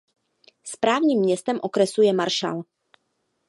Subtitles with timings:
[0.63, 2.63] Správním městem okresu je Marshall.